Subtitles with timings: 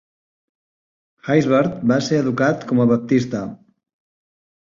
[1.27, 3.43] Haysbert va ser educat com a Baptista.